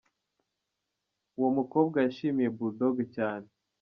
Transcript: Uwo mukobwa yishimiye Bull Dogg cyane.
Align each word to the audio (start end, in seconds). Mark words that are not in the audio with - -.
Uwo 1.37 1.49
mukobwa 1.57 1.97
yishimiye 2.05 2.49
Bull 2.55 2.73
Dogg 2.79 2.97
cyane. 3.15 3.47